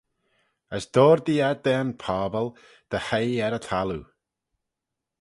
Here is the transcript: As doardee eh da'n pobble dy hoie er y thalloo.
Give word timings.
As 0.75 0.85
doardee 0.93 1.43
eh 1.49 1.59
da'n 1.65 1.89
pobble 2.03 2.47
dy 2.89 2.99
hoie 3.07 3.41
er 3.45 3.57
y 3.59 3.61
thalloo. 3.67 4.05